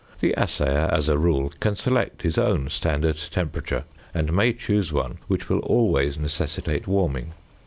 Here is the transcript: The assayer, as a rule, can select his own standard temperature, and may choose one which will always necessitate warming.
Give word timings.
The 0.19 0.33
assayer, 0.35 0.89
as 0.91 1.09
a 1.09 1.17
rule, 1.19 1.51
can 1.59 1.75
select 1.75 2.23
his 2.23 2.39
own 2.39 2.71
standard 2.71 3.17
temperature, 3.29 3.83
and 4.15 4.33
may 4.33 4.51
choose 4.53 4.91
one 4.91 5.19
which 5.27 5.47
will 5.47 5.59
always 5.59 6.17
necessitate 6.17 6.87
warming. 6.87 7.33